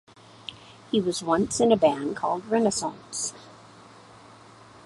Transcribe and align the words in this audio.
He 0.89 0.99
was 0.99 1.21
once 1.21 1.59
in 1.59 1.71
a 1.71 1.77
band 1.77 2.15
called 2.15 2.47
Renaissance. 2.47 3.35